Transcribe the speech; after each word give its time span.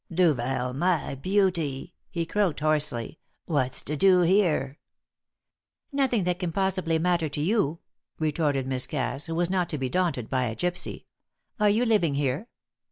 "Duvel! 0.11 0.73
My 0.73 1.13
beauty," 1.13 1.93
he 2.09 2.25
croaked, 2.25 2.61
hoarsely. 2.61 3.19
"What's 3.45 3.83
to 3.83 3.95
do 3.95 4.21
here?" 4.21 4.79
"Nothing 5.91 6.23
that 6.23 6.39
can 6.39 6.51
possibly 6.51 6.97
matter 6.97 7.29
to 7.29 7.39
you," 7.39 7.77
retorted 8.17 8.65
Miss 8.65 8.87
Cass, 8.87 9.27
who 9.27 9.35
was 9.35 9.51
not 9.51 9.69
to 9.69 9.77
be 9.77 9.89
daunted 9.89 10.27
by 10.27 10.45
a 10.45 10.55
gypsy. 10.55 11.05
"Are 11.59 11.69
you 11.69 11.85
living 11.85 12.15
here?" 12.15 12.47